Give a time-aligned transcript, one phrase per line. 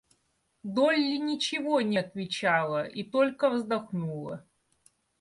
[0.63, 4.43] Долли ничего не отвечала и только вздохнула.